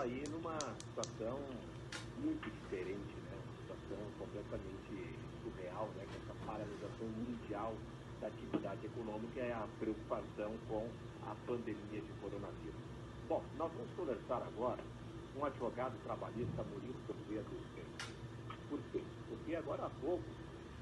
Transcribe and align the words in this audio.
aí 0.00 0.24
numa 0.30 0.56
situação 0.80 1.38
muito 2.18 2.50
diferente, 2.50 3.14
né? 3.28 3.36
Uma 3.36 3.76
situação 3.76 3.98
completamente 4.18 5.18
surreal, 5.42 5.88
né? 5.96 6.06
Com 6.08 6.16
essa 6.16 6.46
paralisação 6.46 7.06
mundial 7.06 7.74
da 8.20 8.28
atividade 8.28 8.86
econômica 8.86 9.40
e 9.40 9.52
a 9.52 9.66
preocupação 9.78 10.52
com 10.68 10.88
a 11.26 11.34
pandemia 11.46 12.00
de 12.00 12.12
coronavírus. 12.20 12.80
Bom, 13.28 13.44
nós 13.58 13.70
vamos 13.72 13.92
conversar 13.94 14.42
agora 14.42 14.82
com 15.34 15.40
o 15.40 15.44
advogado 15.44 15.94
trabalhista 16.02 16.64
Murilo 16.64 16.96
Correia 17.06 17.44
Reis. 17.50 17.86
Por 18.68 18.80
quê? 18.92 19.02
Porque 19.28 19.54
agora 19.54 19.84
há 19.84 19.90
pouco, 20.00 20.24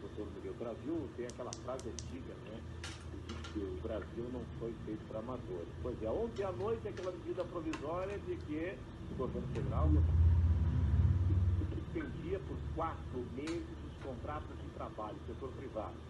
doutor 0.00 0.26
Murilo 0.32 0.54
Brasil 0.54 1.08
tem 1.16 1.26
aquela 1.26 1.52
frase 1.64 1.88
antiga, 1.88 2.34
né? 2.46 2.60
que 3.52 3.58
o 3.60 3.80
Brasil 3.82 4.24
não 4.32 4.42
foi 4.60 4.72
feito 4.84 5.04
para 5.08 5.18
amadores. 5.18 5.68
Pois 5.82 6.02
é, 6.02 6.08
ontem 6.08 6.44
à 6.44 6.52
noite 6.52 6.86
aquela 6.86 7.12
medida 7.12 7.44
provisória 7.44 8.18
de 8.20 8.36
que 8.36 8.78
o 9.10 9.16
governo 9.16 9.48
federal 9.52 9.90
suspendia 11.74 12.40
por 12.46 12.68
quatro 12.72 13.24
meses 13.26 13.82
os 13.84 13.96
contratos 13.98 14.60
de 14.60 14.70
trabalho 14.70 15.20
do 15.20 15.26
setor 15.26 15.54
privado, 15.54 16.02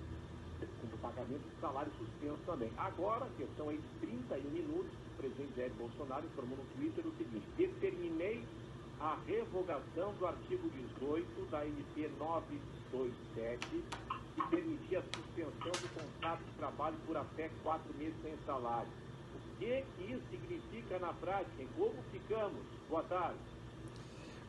com 0.76 0.88
o 0.88 1.00
pagamento 1.00 1.48
de 1.50 1.58
salário 1.60 1.92
suspenso 1.96 2.44
também. 2.44 2.74
Agora, 2.76 3.26
a 3.26 3.34
questão 3.34 3.68
aí 3.70 3.82
de 3.82 3.90
31 3.98 4.50
minutos, 4.50 4.94
o 5.06 5.12
presidente 5.14 5.56
Jair 5.56 5.76
Bolsonaro 5.76 6.26
informou 6.28 6.58
no 6.58 6.68
Twitter 6.70 7.06
o 7.06 7.16
seguinte, 7.16 7.52
determinei 7.54 8.54
a 8.98 9.22
revogação 9.22 10.16
do 10.16 10.26
artigo 10.26 10.70
18 10.70 11.46
da 11.48 11.66
MP 11.68 12.08
927 12.10 13.94
que 14.34 14.42
permitia 14.44 15.00
a 15.00 15.10
suspensão 15.12 15.80
do 15.80 15.90
contrato 15.90 16.46
de 16.46 16.54
trabalho 16.56 17.02
por 17.04 17.16
até 17.16 17.50
quatro 17.60 17.94
meses 17.94 18.20
sem 18.22 18.42
salário. 18.44 18.94
O 19.58 19.60
que 19.60 19.82
isso 20.08 20.22
significa 20.30 21.00
na 21.00 21.12
prática? 21.12 21.60
Em 21.60 21.66
como 21.76 21.94
ficamos? 22.12 22.62
Boa 22.88 23.02
tarde. 23.02 23.38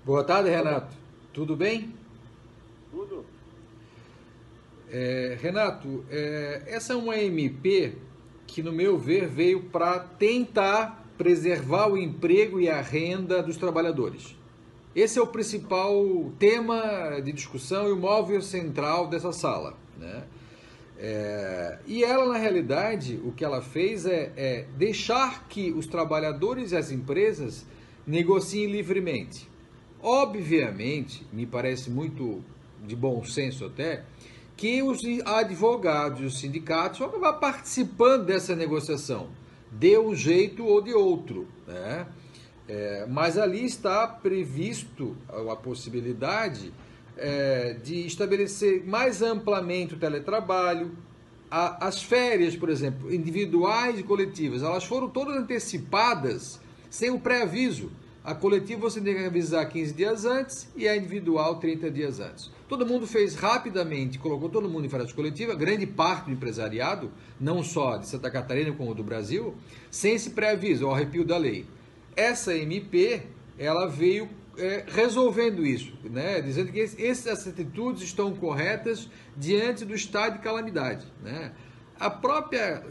Boa 0.05 0.23
tarde, 0.23 0.49
Renato. 0.51 0.95
Tudo 1.33 1.55
bem? 1.55 1.95
Tudo. 2.91 3.25
É, 4.91 5.35
Renato, 5.41 6.05
é, 6.11 6.63
essa 6.67 6.93
é 6.93 6.95
uma 6.95 7.17
MP 7.17 7.95
que, 8.45 8.61
no 8.61 8.71
meu 8.71 8.99
ver, 8.99 9.27
veio 9.27 9.63
para 9.63 9.99
tentar 9.99 11.03
preservar 11.17 11.87
o 11.87 11.97
emprego 11.97 12.59
e 12.59 12.69
a 12.69 12.79
renda 12.79 13.41
dos 13.41 13.57
trabalhadores. 13.57 14.35
Esse 14.95 15.17
é 15.17 15.21
o 15.21 15.27
principal 15.27 16.31
tema 16.37 17.19
de 17.19 17.31
discussão 17.31 17.89
e 17.89 17.91
o 17.91 17.97
móvel 17.97 18.43
central 18.43 19.07
dessa 19.07 19.31
sala. 19.31 19.75
Né? 19.97 20.23
É, 21.01 21.79
e 21.87 22.03
ela, 22.03 22.33
na 22.33 22.37
realidade, 22.37 23.21
o 23.23 23.31
que 23.31 23.45
ela 23.45 23.61
fez 23.61 24.05
é, 24.05 24.33
é, 24.35 24.65
deixar 24.77 25.47
que 25.47 25.71
os 25.71 25.87
trabalhadores 25.87 26.73
e 26.73 26.75
as 26.75 26.91
empresas 26.91 27.65
negociem 28.05 28.69
livremente. 28.69 29.49
Obviamente, 30.01 31.25
me 31.31 31.45
parece 31.45 31.89
muito 31.89 32.43
de 32.85 32.97
bom 32.97 33.23
senso 33.23 33.65
até, 33.65 34.03
que 34.57 34.83
os 34.83 34.99
advogados 35.25 36.19
e 36.19 36.25
os 36.25 36.37
sindicatos 36.37 36.99
vão 36.99 37.07
acabar 37.07 37.33
participando 37.33 38.25
dessa 38.25 38.53
negociação, 38.53 39.29
de 39.71 39.97
um 39.97 40.13
jeito 40.13 40.65
ou 40.65 40.81
de 40.81 40.93
outro. 40.93 41.47
Né? 41.65 42.07
É, 42.67 43.05
mas 43.07 43.37
ali 43.37 43.63
está 43.63 44.05
previsto 44.05 45.15
a 45.29 45.55
possibilidade 45.55 46.73
é, 47.19 47.73
de 47.83 48.05
estabelecer 48.05 48.85
mais 48.85 49.21
amplamente 49.21 49.93
o 49.93 49.97
teletrabalho, 49.97 50.91
a, 51.51 51.87
as 51.87 52.01
férias, 52.01 52.55
por 52.55 52.69
exemplo, 52.69 53.13
individuais 53.13 53.99
e 53.99 54.03
coletivas, 54.03 54.63
elas 54.63 54.83
foram 54.83 55.09
todas 55.09 55.35
antecipadas 55.35 56.59
sem 56.89 57.09
o 57.09 57.19
pré-aviso. 57.19 57.91
A 58.23 58.35
coletiva 58.35 58.81
você 58.81 59.01
tem 59.01 59.15
que 59.15 59.25
avisar 59.25 59.67
15 59.67 59.93
dias 59.93 60.25
antes 60.25 60.67
e 60.75 60.87
a 60.87 60.95
individual 60.95 61.55
30 61.55 61.89
dias 61.89 62.19
antes. 62.19 62.51
Todo 62.67 62.85
mundo 62.85 63.07
fez 63.07 63.33
rapidamente, 63.33 64.19
colocou 64.19 64.49
todo 64.49 64.69
mundo 64.69 64.85
em 64.85 64.89
férias 64.89 65.11
coletiva, 65.11 65.55
grande 65.55 65.87
parte 65.87 66.25
do 66.25 66.31
empresariado, 66.31 67.11
não 67.39 67.63
só 67.63 67.97
de 67.97 68.07
Santa 68.07 68.29
Catarina 68.29 68.71
como 68.73 68.93
do 68.93 69.03
Brasil, 69.03 69.55
sem 69.89 70.13
esse 70.13 70.31
pré-aviso, 70.31 70.85
o 70.85 70.91
arrepio 70.91 71.25
da 71.25 71.37
lei. 71.37 71.65
Essa 72.15 72.55
MP, 72.55 73.23
ela 73.57 73.87
veio 73.87 74.29
é, 74.59 74.85
resolvendo 74.87 75.65
isso, 75.65 75.93
né? 76.03 76.41
dizendo 76.41 76.71
que 76.71 76.79
essas 76.79 77.47
atitudes 77.47 78.03
estão 78.03 78.33
corretas 78.35 79.09
diante 79.35 79.85
do 79.85 79.95
estado 79.95 80.33
de 80.37 80.39
calamidade. 80.39 81.05
Né? 81.23 81.51
A 81.99 82.09
própria 82.09 82.83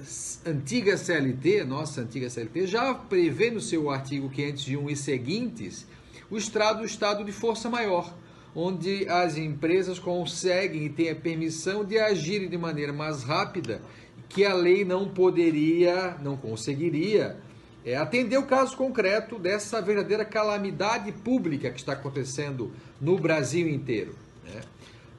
antiga 0.45 0.97
CLT, 0.97 1.65
nossa 1.65 2.03
antiga 2.03 2.29
CLT, 2.29 2.67
já 2.67 2.95
prevê 2.95 3.51
no 3.51 3.61
seu 3.61 3.91
artigo 3.91 4.29
501 4.29 4.91
e 4.91 4.97
seguintes 4.97 5.87
o 6.31 6.37
estado, 6.37 6.83
o 6.83 6.85
estado 6.85 7.25
de 7.25 7.33
força 7.33 7.71
maior, 7.71 8.15
onde 8.55 9.09
as 9.09 9.37
empresas 9.37 9.99
conseguem 9.99 10.85
e 10.85 10.89
têm 10.91 11.11
a 11.11 11.17
permissão 11.17 11.85
de 11.85 11.99
agirem 11.99 12.49
de 12.49 12.59
maneira 12.59 12.93
mais 12.93 13.23
rápida 13.23 13.81
que 14.29 14.45
a 14.45 14.53
lei 14.53 14.85
não 14.85 15.09
poderia, 15.09 16.17
não 16.23 16.37
conseguiria 16.37 17.39
é, 17.85 17.97
atender 17.97 18.37
o 18.39 18.47
caso 18.47 18.77
concreto 18.77 19.39
dessa 19.39 19.81
verdadeira 19.81 20.25
calamidade 20.25 21.13
pública 21.13 21.71
que 21.71 21.79
está 21.79 21.93
acontecendo 21.93 22.73
no 23.01 23.19
Brasil 23.19 23.69
inteiro. 23.69 24.15
Né? 24.45 24.61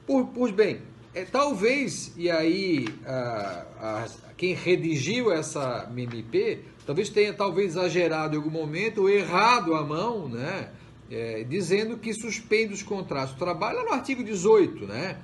Por, 0.06 0.26
pois 0.28 0.52
bem, 0.52 0.80
é, 1.14 1.24
talvez, 1.24 2.12
e 2.16 2.30
aí 2.30 2.86
a, 3.04 3.66
a, 3.80 4.08
quem 4.36 4.54
redigiu 4.54 5.32
essa 5.32 5.88
MP, 5.90 6.60
talvez 6.86 7.08
tenha 7.08 7.32
talvez 7.32 7.72
exagerado 7.72 8.34
em 8.34 8.38
algum 8.38 8.50
momento, 8.50 9.02
ou 9.02 9.10
errado 9.10 9.74
a 9.74 9.84
mão, 9.84 10.28
né? 10.28 10.70
É, 11.10 11.42
dizendo 11.42 11.98
que 11.98 12.14
suspende 12.14 12.72
os 12.72 12.84
contratos. 12.84 13.34
Trabalha 13.34 13.82
no 13.82 13.92
artigo 13.92 14.22
18, 14.22 14.86
né? 14.86 15.18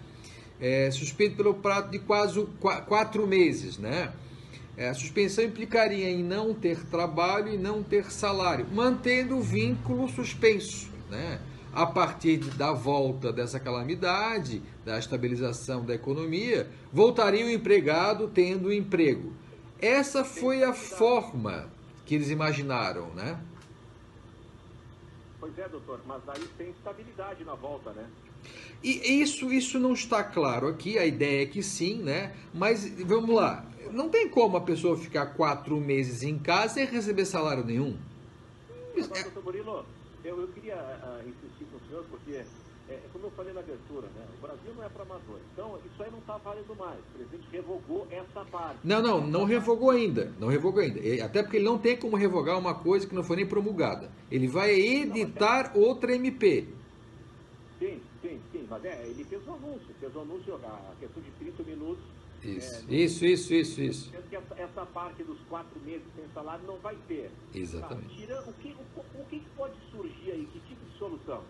É, 0.60 0.90
suspende 0.90 1.36
pelo 1.36 1.54
prazo 1.54 1.90
de 1.90 2.00
quase 2.00 2.44
quatro 2.88 3.24
meses, 3.24 3.78
né? 3.78 4.12
É, 4.76 4.90
a 4.90 4.94
suspensão 4.94 5.42
implicaria 5.42 6.10
em 6.10 6.22
não 6.22 6.52
ter 6.52 6.84
trabalho 6.84 7.52
e 7.52 7.56
não 7.56 7.82
ter 7.82 8.10
salário, 8.10 8.66
mantendo 8.70 9.38
o 9.38 9.40
vínculo 9.40 10.06
suspenso. 10.08 10.90
Né? 11.08 11.40
A 11.72 11.86
partir 11.86 12.38
da 12.38 12.72
volta 12.72 13.32
dessa 13.32 13.58
calamidade, 13.58 14.62
da 14.84 14.98
estabilização 14.98 15.84
da 15.84 15.94
economia, 15.94 16.68
voltaria 16.92 17.46
o 17.46 17.50
empregado 17.50 18.28
tendo 18.28 18.72
emprego. 18.72 19.32
Essa 19.80 20.24
foi 20.24 20.62
a 20.62 20.72
forma 20.72 21.70
que 22.04 22.14
eles 22.14 22.30
imaginaram, 22.30 23.08
né? 23.14 23.38
Pois 25.40 25.58
é, 25.58 25.68
doutor, 25.68 26.00
mas 26.06 26.26
aí 26.28 26.48
tem 26.56 26.70
estabilidade 26.70 27.44
na 27.44 27.54
volta, 27.54 27.92
né? 27.92 28.06
E 28.82 29.20
isso, 29.20 29.52
isso 29.52 29.78
não 29.78 29.92
está 29.92 30.22
claro 30.22 30.68
aqui, 30.68 30.98
a 30.98 31.06
ideia 31.06 31.42
é 31.42 31.46
que 31.46 31.62
sim, 31.62 32.02
né? 32.02 32.34
Mas 32.54 32.88
vamos 33.04 33.34
lá, 33.34 33.64
não 33.92 34.08
tem 34.08 34.28
como 34.28 34.56
a 34.56 34.60
pessoa 34.60 34.96
ficar 34.96 35.26
quatro 35.34 35.80
meses 35.80 36.22
em 36.22 36.38
casa 36.38 36.74
sem 36.74 36.86
receber 36.86 37.24
salário 37.24 37.64
nenhum. 37.64 37.96
Mas, 38.96 39.22
doutor 39.24 39.44
Murilo, 39.44 39.84
eu, 40.24 40.40
eu 40.40 40.48
queria 40.48 40.76
uh, 40.76 41.28
insistir 41.28 41.64
com 41.70 41.76
o 41.76 41.88
senhor, 41.88 42.04
porque, 42.10 42.32
é, 42.32 42.44
é, 42.88 43.00
como 43.12 43.26
eu 43.26 43.30
falei 43.32 43.52
na 43.52 43.60
abertura, 43.60 44.06
né, 44.08 44.24
o 44.38 44.40
Brasil 44.40 44.72
não 44.74 44.84
é 44.84 44.88
para 44.88 45.02
amador. 45.02 45.38
Então, 45.52 45.78
isso 45.84 46.02
aí 46.02 46.10
não 46.10 46.18
está 46.18 46.36
válido 46.38 46.74
mais. 46.74 46.98
O 46.98 47.18
presidente 47.18 47.46
revogou 47.52 48.06
essa 48.10 48.44
parte. 48.46 48.78
Não, 48.82 49.02
não, 49.02 49.26
não 49.26 49.44
revogou 49.44 49.90
ainda. 49.90 50.32
Não 50.38 50.48
revogou 50.48 50.82
ainda. 50.82 51.00
Até 51.24 51.42
porque 51.42 51.58
ele 51.58 51.64
não 51.64 51.78
tem 51.78 51.96
como 51.96 52.16
revogar 52.16 52.58
uma 52.58 52.74
coisa 52.74 53.06
que 53.06 53.14
não 53.14 53.22
foi 53.22 53.36
nem 53.36 53.46
promulgada. 53.46 54.10
Ele 54.30 54.48
vai 54.48 54.70
editar 54.72 55.72
outra 55.74 56.14
MP. 56.14 56.68
Mas 58.76 58.84
é, 58.84 59.06
ele 59.06 59.24
fez 59.24 59.46
um 59.48 59.54
anúncio. 59.54 59.88
Fez 59.98 60.14
um 60.14 60.20
anúncio, 60.20 60.54
a 60.54 60.94
questão 61.00 61.22
de 61.22 61.30
30 61.32 61.62
minutos 61.62 62.04
isso, 62.44 62.84
é, 62.88 62.94
isso, 62.94 63.24
isso, 63.24 63.54
isso, 63.54 63.80
isso. 63.80 64.12
Essa, 64.14 64.62
essa, 64.62 64.86
parte 64.86 65.24
dos 65.24 65.38
quatro 65.48 65.80
meses 65.84 66.04
sem 66.14 66.24
salário 66.34 66.64
não 66.66 66.76
vai 66.76 66.96
ter. 67.08 67.30
Exatamente. 67.54 68.08
Tá, 68.08 68.14
tira, 68.14 68.40
o, 68.46 68.52
que, 68.52 68.76
o, 68.96 69.20
o 69.20 69.24
que 69.24 69.42
pode 69.56 69.74
surgir 69.90 70.32
aí? 70.32 70.48
Que 70.52 70.60
tipo 70.60 70.84
de 70.84 70.98
solução? 70.98 71.42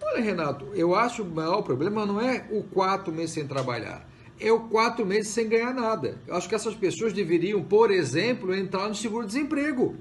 Olha, 0.00 0.22
Renato, 0.22 0.66
eu 0.74 0.94
acho 0.94 1.24
que 1.24 1.30
o 1.30 1.34
maior 1.34 1.62
problema 1.62 2.04
não 2.04 2.20
é 2.20 2.46
o 2.50 2.62
quatro 2.62 3.12
meses 3.12 3.30
sem 3.30 3.46
trabalhar. 3.46 4.08
É 4.38 4.52
o 4.52 4.68
quatro 4.68 5.06
meses 5.06 5.28
sem 5.32 5.48
ganhar 5.48 5.72
nada. 5.72 6.20
Eu 6.26 6.36
acho 6.36 6.48
que 6.48 6.54
essas 6.54 6.74
pessoas 6.74 7.12
deveriam, 7.12 7.64
por 7.64 7.90
exemplo, 7.90 8.54
entrar 8.54 8.86
no 8.88 8.94
seguro-desemprego. 8.94 9.96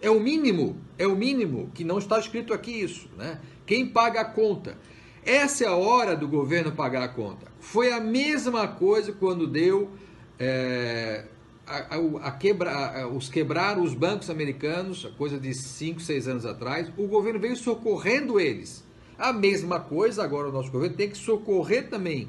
É 0.00 0.08
o 0.08 0.20
mínimo, 0.20 0.80
é 0.96 1.06
o 1.06 1.16
mínimo, 1.16 1.70
que 1.74 1.82
não 1.82 1.98
está 1.98 2.18
escrito 2.18 2.54
aqui 2.54 2.70
isso. 2.70 3.08
Né? 3.16 3.40
Quem 3.66 3.88
paga 3.88 4.20
a 4.20 4.24
conta? 4.24 4.78
Essa 5.24 5.64
é 5.64 5.66
a 5.66 5.74
hora 5.74 6.14
do 6.14 6.28
governo 6.28 6.72
pagar 6.72 7.02
a 7.02 7.08
conta. 7.08 7.46
Foi 7.58 7.92
a 7.92 8.00
mesma 8.00 8.68
coisa 8.68 9.12
quando 9.12 9.46
deu 9.46 9.90
é, 10.38 11.24
a, 11.66 11.96
a, 11.96 12.28
a 12.28 12.30
quebra, 12.32 13.08
os 13.08 13.28
quebraram 13.28 13.82
os 13.82 13.94
bancos 13.94 14.28
americanos, 14.28 15.04
coisa 15.16 15.38
de 15.38 15.54
5, 15.54 16.00
6 16.00 16.28
anos 16.28 16.46
atrás. 16.46 16.92
O 16.96 17.06
governo 17.06 17.40
veio 17.40 17.56
socorrendo 17.56 18.38
eles. 18.38 18.84
A 19.18 19.32
mesma 19.32 19.80
coisa 19.80 20.22
agora 20.22 20.48
o 20.48 20.52
nosso 20.52 20.70
governo 20.70 20.96
tem 20.96 21.08
que 21.08 21.16
socorrer 21.16 21.88
também 21.88 22.28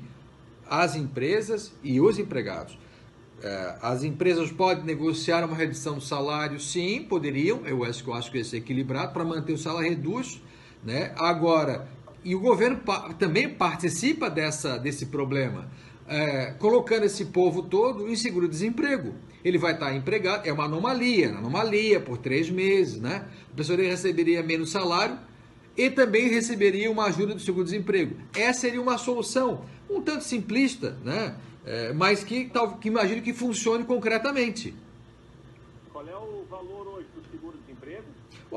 as 0.70 0.96
empresas 0.96 1.74
e 1.84 2.00
os 2.00 2.18
empregados. 2.18 2.78
É, 3.44 3.76
as 3.82 4.04
empresas 4.04 4.52
podem 4.52 4.86
negociar 4.86 5.44
uma 5.44 5.56
redução 5.56 5.96
do 5.96 6.02
salário? 6.02 6.60
Sim, 6.60 7.04
poderiam. 7.04 7.66
Eu 7.66 7.84
acho 7.84 8.04
que 8.04 8.10
eu 8.10 8.14
acho 8.14 8.32
que 8.32 8.44
ser 8.44 8.58
equilibrado 8.58 9.12
para 9.12 9.26
manter 9.26 9.54
o 9.54 9.58
salário 9.58 9.90
reduz, 9.90 10.42
né? 10.84 11.14
Agora, 11.18 11.88
e 12.26 12.36
o 12.36 12.40
governo 12.40 12.82
também 13.20 13.48
participa 13.48 14.32
dessa, 14.32 14.80
desse 14.80 15.06
problema, 15.06 15.70
é, 16.08 16.56
colocando 16.58 17.04
esse 17.04 17.26
povo 17.26 17.62
todo 17.62 18.10
em 18.10 18.16
seguro-desemprego. 18.16 19.14
Ele 19.44 19.60
vai 19.60 19.74
estar 19.74 19.96
empregado, 19.96 20.48
é 20.48 20.52
uma 20.52 20.66
anomalia, 20.66 21.30
anomalia 21.30 22.00
por 22.00 22.18
três 22.18 22.50
meses, 22.50 23.00
né? 23.00 23.28
A 23.54 23.56
pessoa 23.56 23.78
receberia 23.78 24.42
menos 24.42 24.72
salário 24.72 25.20
e 25.78 25.88
também 25.92 26.28
receberia 26.28 26.90
uma 26.90 27.06
ajuda 27.06 27.36
do 27.36 27.40
seguro-desemprego. 27.40 28.16
Essa 28.36 28.62
seria 28.62 28.82
uma 28.82 28.98
solução 28.98 29.64
um 29.88 30.02
tanto 30.02 30.24
simplista, 30.24 30.98
né? 31.04 31.38
É, 31.64 31.94
mas 31.94 32.24
que, 32.24 32.46
tal, 32.46 32.78
que 32.78 32.88
imagino 32.88 33.22
que 33.22 33.34
funcione 33.34 33.84
concretamente. 33.84 34.74
Qual 35.94 36.08
é 36.08 36.16
o 36.16 36.44
valor 36.50 36.88
hoje 36.88 37.08
do 37.16 37.22
seguro-desemprego? 37.32 38.04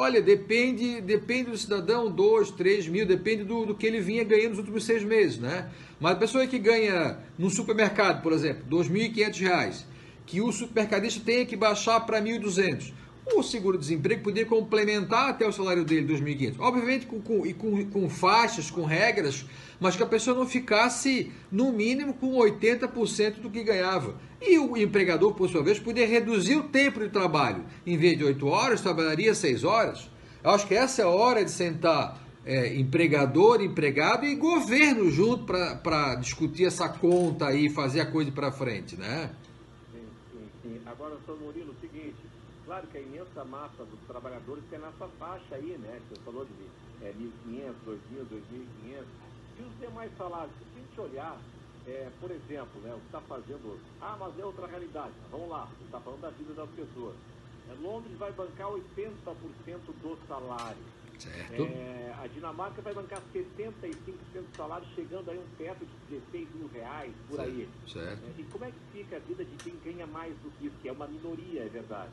Olha, 0.00 0.22
depende, 0.22 1.00
depende 1.00 1.50
do 1.50 1.58
cidadão, 1.58 2.08
2, 2.08 2.52
3 2.52 2.86
mil, 2.86 3.04
depende 3.04 3.42
do, 3.42 3.66
do 3.66 3.74
que 3.74 3.84
ele 3.84 4.00
vinha 4.00 4.22
ganhando 4.22 4.50
nos 4.50 4.58
últimos 4.60 4.84
seis 4.84 5.02
meses, 5.02 5.40
né? 5.40 5.68
Mas 5.98 6.12
a 6.12 6.14
pessoa 6.14 6.46
que 6.46 6.56
ganha 6.56 7.18
no 7.36 7.50
supermercado, 7.50 8.22
por 8.22 8.32
exemplo, 8.32 8.62
R$ 8.70 8.84
2.500, 8.84 9.82
que 10.24 10.40
o 10.40 10.52
supermercadista 10.52 11.20
tenha 11.24 11.44
que 11.44 11.56
baixar 11.56 11.98
para 12.06 12.22
1.200, 12.22 12.92
o 13.36 13.42
seguro-desemprego 13.42 14.22
poderia 14.22 14.48
complementar 14.48 15.30
até 15.30 15.46
o 15.46 15.52
salário 15.52 15.84
dele, 15.84 16.06
2.500. 16.14 16.56
Obviamente 16.58 17.06
com, 17.06 17.20
com, 17.20 17.42
com, 17.54 17.86
com 17.86 18.08
faixas, 18.08 18.70
com 18.70 18.84
regras, 18.84 19.44
mas 19.80 19.96
que 19.96 20.02
a 20.02 20.06
pessoa 20.06 20.36
não 20.36 20.46
ficasse, 20.46 21.30
no 21.50 21.72
mínimo, 21.72 22.14
com 22.14 22.32
80% 22.34 23.40
do 23.40 23.50
que 23.50 23.62
ganhava. 23.62 24.16
E 24.40 24.58
o 24.58 24.76
empregador, 24.76 25.34
por 25.34 25.48
sua 25.48 25.62
vez, 25.62 25.78
poderia 25.78 26.08
reduzir 26.08 26.56
o 26.56 26.64
tempo 26.64 27.00
de 27.00 27.08
trabalho. 27.08 27.64
Em 27.86 27.96
vez 27.96 28.16
de 28.16 28.24
8 28.24 28.46
horas, 28.46 28.80
trabalharia 28.80 29.34
6 29.34 29.64
horas. 29.64 30.10
Eu 30.42 30.50
acho 30.50 30.66
que 30.66 30.74
essa 30.74 31.02
é 31.02 31.04
a 31.04 31.08
hora 31.08 31.44
de 31.44 31.50
sentar 31.50 32.28
é, 32.44 32.74
empregador, 32.76 33.60
empregado 33.60 34.24
e 34.24 34.34
governo 34.34 35.10
junto 35.10 35.44
para 35.44 36.14
discutir 36.14 36.64
essa 36.64 36.88
conta 36.88 37.48
aí, 37.48 37.68
fazer 37.68 38.00
a 38.00 38.06
coisa 38.06 38.30
para 38.30 38.50
frente, 38.50 38.96
né? 38.96 39.30
Agora, 40.88 41.16
Sr. 41.26 41.36
Murilo, 41.36 41.72
o 41.72 41.80
seguinte, 41.80 42.16
claro 42.64 42.86
que 42.86 42.96
a 42.96 43.00
imensa 43.00 43.44
massa 43.44 43.84
dos 43.84 44.00
trabalhadores 44.06 44.64
tem 44.70 44.78
nessa 44.78 45.06
faixa 45.18 45.54
aí, 45.54 45.76
né? 45.76 46.00
Você 46.08 46.20
falou 46.22 46.46
de 46.46 47.04
é, 47.04 47.12
1.500, 47.12 47.74
2.000, 47.86 48.26
2.500 48.26 49.04
e 49.58 49.62
os 49.62 49.78
demais 49.80 50.10
salários, 50.16 50.54
se 50.56 50.64
a 50.64 50.80
gente 50.80 51.00
olhar, 51.00 51.38
é, 51.86 52.10
por 52.20 52.30
exemplo, 52.30 52.80
né, 52.80 52.94
o 52.94 53.00
que 53.00 53.06
está 53.06 53.20
fazendo. 53.20 53.78
Ah, 54.00 54.16
mas 54.18 54.38
é 54.38 54.44
outra 54.44 54.66
realidade. 54.66 55.12
Vamos 55.30 55.48
lá, 55.50 55.68
está 55.84 56.00
falando 56.00 56.20
da 56.20 56.30
vida 56.30 56.54
das 56.54 56.70
pessoas. 56.70 57.16
Londres 57.74 58.16
vai 58.18 58.32
bancar 58.32 58.68
80% 58.68 58.78
do 60.02 60.18
salário. 60.26 60.78
Certo. 61.18 61.62
É, 61.64 62.14
a 62.22 62.26
Dinamarca 62.28 62.80
vai 62.80 62.94
bancar 62.94 63.20
75% 63.34 63.94
do 64.34 64.56
salário, 64.56 64.86
chegando 64.94 65.30
aí 65.30 65.38
um 65.38 65.56
teto 65.56 65.84
de 65.84 66.16
16 66.16 66.48
mil 66.54 66.68
reais 66.72 67.12
por 67.28 67.36
certo, 67.36 67.50
aí. 67.50 67.68
Certo. 67.88 68.24
É, 68.24 68.40
e 68.40 68.44
como 68.44 68.64
é 68.64 68.68
que 68.68 68.98
fica 68.98 69.16
a 69.16 69.18
vida 69.18 69.44
de 69.44 69.56
quem 69.56 69.74
ganha 69.84 70.06
mais 70.06 70.32
do 70.36 70.50
que 70.52 70.66
isso, 70.66 70.76
que 70.80 70.88
é 70.88 70.92
uma 70.92 71.08
minoria, 71.08 71.62
é 71.62 71.68
verdade? 71.68 72.10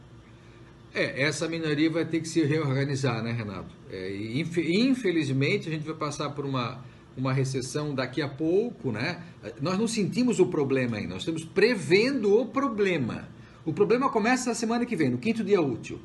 É, 0.94 1.22
essa 1.24 1.48
minoria 1.48 1.92
vai 1.92 2.06
ter 2.06 2.20
que 2.20 2.28
se 2.28 2.44
reorganizar, 2.44 3.22
né, 3.22 3.32
Renato? 3.32 3.76
É, 3.92 4.16
infelizmente, 4.16 5.68
a 5.68 5.72
gente 5.72 5.86
vai 5.86 5.96
passar 5.96 6.32
por 6.32 6.46
uma 6.46 6.84
uma 7.18 7.32
recessão 7.32 7.96
daqui 7.96 8.22
a 8.22 8.28
pouco, 8.28 8.92
né? 8.92 9.24
Nós 9.62 9.78
não 9.78 9.88
sentimos 9.88 10.40
o 10.40 10.48
problema 10.48 10.98
ainda, 10.98 11.14
nós 11.14 11.22
estamos 11.22 11.46
prevendo 11.46 12.38
o 12.38 12.46
problema. 12.46 13.28
O 13.66 13.74
problema 13.74 14.12
começa 14.12 14.50
na 14.50 14.54
semana 14.54 14.86
que 14.86 14.96
vem, 14.96 15.10
no 15.10 15.18
quinto 15.18 15.44
dia 15.44 15.60
útil. 15.60 16.00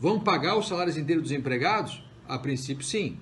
Vão 0.00 0.18
pagar 0.18 0.58
os 0.58 0.66
salários 0.66 0.96
inteiros 0.96 1.22
dos 1.22 1.32
empregados? 1.32 2.02
A 2.26 2.36
princípio, 2.36 2.84
sim. 2.84 3.16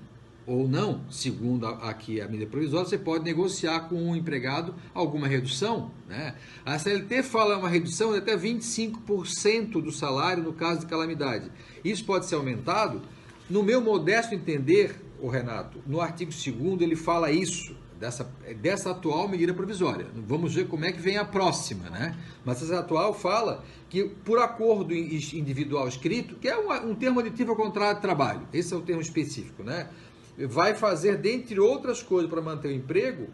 Ou 0.47 0.67
não, 0.67 1.03
segundo 1.11 1.67
aqui 1.67 2.19
a 2.19 2.27
medida 2.27 2.51
provisória, 2.51 2.89
você 2.89 2.97
pode 2.97 3.23
negociar 3.23 3.81
com 3.81 3.97
o 3.97 4.09
um 4.09 4.17
empregado 4.17 4.75
alguma 4.95 5.29
redução. 5.29 5.91
Né? 6.09 6.35
A 6.65 6.79
CLT 6.79 7.23
fala 7.23 7.59
uma 7.59 7.69
redução 7.69 8.13
de 8.13 8.19
até 8.19 8.35
25% 8.35 9.73
do 9.83 9.93
salário 9.93 10.43
no 10.43 10.55
caso 10.55 10.81
de 10.81 10.87
calamidade. 10.87 11.51
Isso 11.85 12.03
pode 12.07 12.25
ser 12.25 12.37
aumentado. 12.37 13.03
No 13.51 13.63
meu 13.63 13.83
modesto 13.83 14.35
entender, 14.35 14.97
o 15.21 15.29
Renato, 15.29 15.81
no 15.87 16.01
artigo 16.01 16.33
2 16.33 16.81
ele 16.81 16.97
fala 16.97 17.31
isso, 17.31 17.77
dessa, 18.03 18.29
dessa 18.61 18.91
atual 18.91 19.29
medida 19.29 19.55
provisória. 19.55 20.09
Vamos 20.27 20.53
ver 20.53 20.67
como 20.67 20.85
é 20.85 20.91
que 20.91 21.01
vem 21.01 21.19
a 21.19 21.25
próxima, 21.25 21.89
né? 21.89 22.19
Mas 22.45 22.61
essa 22.61 22.81
atual 22.81 23.15
fala 23.15 23.65
que, 23.89 24.03
por 24.25 24.41
acordo 24.41 24.93
individual 24.93 25.87
escrito, 25.87 26.35
que 26.35 26.49
é 26.49 26.59
um, 26.59 26.91
um 26.91 26.95
termo 26.97 27.21
aditivo 27.21 27.53
ao 27.53 27.57
contrato 27.57 27.97
de 27.99 28.03
trabalho, 28.03 28.43
esse 28.53 28.75
é 28.75 28.77
o 28.77 28.81
termo 28.81 29.01
específico, 29.01 29.63
né? 29.63 29.89
Vai 30.37 30.75
fazer, 30.75 31.17
dentre 31.19 31.61
outras 31.61 32.03
coisas, 32.03 32.29
para 32.29 32.43
manter 32.43 32.69
o 32.69 32.73
emprego, 32.73 33.29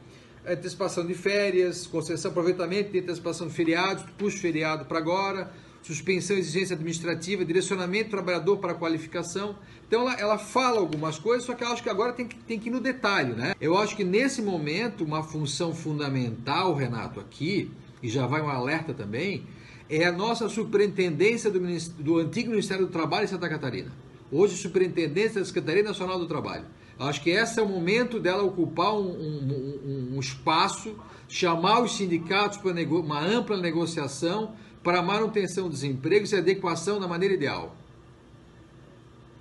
antecipação 0.46 1.06
de 1.06 1.14
férias, 1.14 1.86
concessão, 1.86 2.30
aproveitamento 2.30 2.92
de 2.92 2.98
antecipação 2.98 3.46
de 3.46 3.54
feriados, 3.54 4.04
puxa 4.18 4.36
feriado 4.36 4.84
para 4.84 4.98
agora, 4.98 5.50
suspensão 5.88 6.36
exigência 6.36 6.74
administrativa, 6.74 7.42
direcionamento 7.46 8.08
do 8.08 8.10
trabalhador 8.10 8.58
para 8.58 8.74
qualificação. 8.74 9.56
Então 9.86 10.02
ela, 10.02 10.20
ela 10.20 10.38
fala 10.38 10.80
algumas 10.80 11.18
coisas, 11.18 11.46
só 11.46 11.54
que 11.54 11.64
eu 11.64 11.68
acho 11.68 11.82
que 11.82 11.88
agora 11.88 12.12
tem 12.12 12.26
que, 12.26 12.36
tem 12.36 12.58
que 12.58 12.68
ir 12.68 12.72
no 12.72 12.78
detalhe, 12.78 13.32
né? 13.32 13.54
Eu 13.58 13.76
acho 13.78 13.96
que 13.96 14.04
nesse 14.04 14.42
momento, 14.42 15.02
uma 15.02 15.22
função 15.22 15.74
fundamental, 15.74 16.74
Renato, 16.74 17.18
aqui, 17.18 17.70
e 18.02 18.08
já 18.10 18.26
vai 18.26 18.42
um 18.42 18.50
alerta 18.50 18.92
também, 18.92 19.46
é 19.88 20.04
a 20.04 20.12
nossa 20.12 20.46
superintendência 20.50 21.50
do, 21.50 21.58
do 21.98 22.18
antigo 22.18 22.50
Ministério 22.50 22.84
do 22.84 22.92
Trabalho 22.92 23.24
em 23.24 23.28
Santa 23.28 23.48
Catarina. 23.48 23.90
Hoje, 24.30 24.58
superintendência 24.58 25.40
da 25.40 25.46
Secretaria 25.46 25.82
Nacional 25.82 26.18
do 26.18 26.26
Trabalho. 26.26 26.66
Acho 26.98 27.22
que 27.22 27.30
esse 27.30 27.58
é 27.58 27.62
o 27.62 27.68
momento 27.68 28.20
dela 28.20 28.42
ocupar 28.42 28.92
um, 28.92 29.08
um, 29.08 30.10
um, 30.12 30.16
um 30.16 30.20
espaço, 30.20 30.96
chamar 31.28 31.80
os 31.80 31.96
sindicatos 31.96 32.58
para 32.58 32.72
uma 32.72 33.20
ampla 33.20 33.56
negociação 33.56 34.52
para 34.82 35.02
manutenção 35.02 35.68
dos 35.68 35.82
empregos 35.82 36.32
e 36.32 36.36
adequação 36.36 37.00
da 37.00 37.08
maneira 37.08 37.34
ideal. 37.34 37.74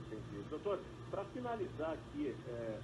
Entendi. 0.07 0.43
Doutor, 0.49 0.79
para 1.11 1.23
finalizar 1.25 1.91
aqui, 1.91 2.35
é, 2.49 2.77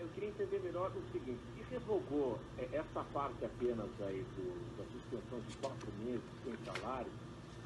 eu 0.00 0.08
queria 0.14 0.30
entender 0.30 0.60
melhor 0.60 0.90
o 0.90 1.12
seguinte, 1.12 1.38
se 1.56 1.64
revogou 1.70 2.38
é, 2.58 2.68
essa 2.72 3.04
parte 3.12 3.44
apenas 3.44 3.88
aí 4.00 4.24
do, 4.36 4.76
da 4.78 4.84
suspensão 4.84 5.40
de 5.48 5.56
quatro 5.58 5.88
meses 6.04 6.22
sem 6.44 6.54
salário, 6.64 7.10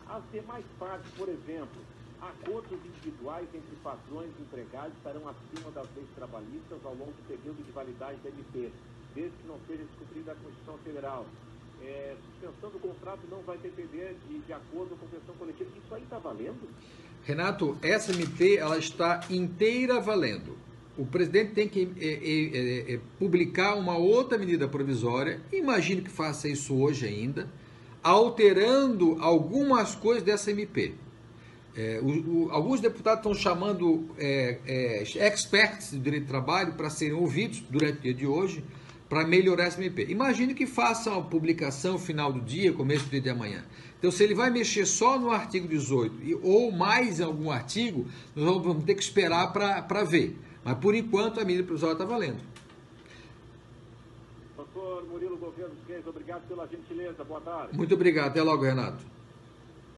as 0.07 0.23
demais 0.31 0.65
partes, 0.79 1.11
por 1.13 1.29
exemplo, 1.29 1.81
acordos 2.21 2.79
individuais 2.85 3.49
entre 3.55 3.77
patrões 3.83 4.31
e 4.39 4.43
empregados 4.43 4.97
estarão 4.97 5.29
acima 5.29 5.71
das 5.71 5.87
leis 5.97 6.09
trabalhistas 6.15 6.79
ao 6.85 6.95
longo 6.95 7.13
do 7.13 7.29
período 7.29 7.65
de 7.65 7.73
validade 7.73 8.19
da 8.19 8.29
MP, 8.29 8.71
desde 9.15 9.37
que 9.37 9.47
não 9.47 9.59
seja 9.67 9.85
descumprida 9.85 10.33
a 10.33 10.35
Constituição 10.35 10.79
Federal 10.79 11.27
é, 11.83 12.15
suspensão 12.45 12.71
do 12.71 12.79
contrato 12.79 13.21
não 13.31 13.41
vai 13.43 13.57
depender 13.59 14.17
de, 14.29 14.39
de 14.39 14.53
acordo 14.53 14.97
com 14.97 15.07
a 15.07 15.09
convenção 15.09 15.35
coletiva. 15.37 15.71
Isso 15.85 15.95
aí 15.95 16.03
está 16.03 16.19
valendo? 16.19 16.69
Renato, 17.25 17.79
essa 17.83 18.13
MP 18.13 18.57
ela 18.57 18.79
está 18.79 19.21
inteira 19.31 20.01
valendo. 20.01 20.57
O 20.97 21.05
presidente 21.05 21.53
tem 21.53 21.69
que 21.69 21.89
é, 21.99 22.07
é, 22.07 22.93
é, 22.93 22.95
é, 22.95 23.01
publicar 23.19 23.75
uma 23.75 23.97
outra 23.97 24.39
medida 24.39 24.69
provisória, 24.69 25.41
imagino 25.53 26.03
que 26.03 26.11
faça 26.11 26.49
isso 26.49 26.75
hoje 26.75 27.07
ainda, 27.07 27.49
alterando 28.03 29.17
algumas 29.21 29.95
coisas 29.95 30.23
dessa 30.23 30.51
MP. 30.51 30.95
É, 31.77 31.99
o, 32.01 32.45
o, 32.47 32.51
alguns 32.53 32.81
deputados 32.81 33.19
estão 33.19 33.35
chamando 33.35 34.09
é, 34.17 35.03
experts 35.03 35.93
do 35.93 35.99
direito 35.99 36.27
do 36.27 36.29
trabalho 36.29 36.75
para 36.75 36.89
serem 36.89 37.15
ouvidos 37.15 37.65
durante 37.69 37.99
o 37.99 38.03
dia 38.03 38.15
de 38.15 38.27
hoje 38.27 38.63
para 39.09 39.27
melhorar 39.27 39.65
essa 39.65 39.83
MP. 39.83 40.07
Imagine 40.09 40.55
que 40.55 40.67
faça 40.67 41.15
a 41.15 41.21
publicação 41.21 41.99
final 41.99 42.33
do 42.33 42.41
dia, 42.41 42.73
começo 42.73 43.05
do 43.05 43.11
dia 43.11 43.21
de 43.21 43.31
amanhã. 43.31 43.65
Então, 43.99 44.11
se 44.11 44.23
ele 44.23 44.35
vai 44.35 44.51
mexer 44.51 44.87
só 44.87 45.19
no 45.19 45.31
artigo 45.31 45.67
18 45.67 46.41
ou 46.43 46.71
mais 46.71 47.21
em 47.21 47.25
algum 47.25 47.51
artigo, 47.51 48.07
nós 48.35 48.63
vamos 48.63 48.85
ter 48.85 48.95
que 48.95 49.03
esperar 49.03 49.53
para 49.53 50.05
ver. 50.05 50.37
Mas, 50.63 50.79
por 50.79 50.95
enquanto, 50.95 51.41
a 51.41 51.45
medida 51.45 51.65
provisória 51.65 51.95
está 51.95 52.05
valendo. 52.05 52.41
Doutor 54.57 55.07
Murilo 55.09 55.37
Governo 55.37 55.75
Reis, 55.89 56.07
obrigado 56.07 56.47
pela 56.49 56.67
gentileza. 56.67 57.23
Boa 57.25 57.41
tarde. 57.41 57.77
Muito 57.77 57.95
obrigado. 57.95 58.29
Até 58.29 58.43
logo, 58.43 58.63
Renato. 58.65 59.05